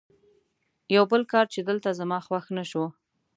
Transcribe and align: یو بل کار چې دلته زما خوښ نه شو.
یو 0.95 1.03
بل 1.11 1.21
کار 1.31 1.45
چې 1.53 1.59
دلته 1.69 1.89
زما 1.99 2.17
خوښ 2.25 2.45
نه 2.57 2.63
شو. 2.69 2.85